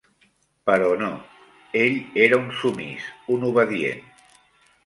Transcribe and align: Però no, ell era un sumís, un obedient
Però 0.69 0.87
no, 1.01 1.09
ell 1.83 1.99
era 2.29 2.41
un 2.47 2.49
sumís, 2.63 3.07
un 3.37 3.49
obedient 3.51 4.05